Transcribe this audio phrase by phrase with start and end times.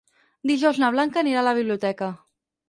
[0.51, 2.09] Dijous na Blanca anirà a la biblioteca.